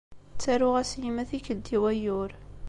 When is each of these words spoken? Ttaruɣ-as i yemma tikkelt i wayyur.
Ttaruɣ-as 0.33 0.91
i 0.93 0.99
yemma 1.01 1.23
tikkelt 1.29 1.67
i 1.75 1.77
wayyur. 1.81 2.31